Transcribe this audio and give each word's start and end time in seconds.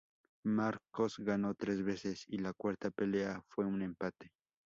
Marcos 0.45 1.19
ganó 1.19 1.53
tres 1.53 1.83
veces 1.83 2.25
y 2.27 2.39
la 2.39 2.53
cuarta 2.53 2.89
pelea 2.89 3.43
fue 3.49 3.65
un 3.65 3.83
empate. 3.83 4.31